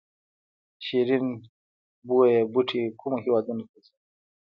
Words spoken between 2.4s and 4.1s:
بوټی کومو هیوادونو ته ځي؟